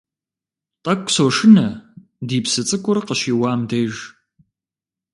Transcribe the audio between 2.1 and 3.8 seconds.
ди псы цӏыкӏур къыщиуам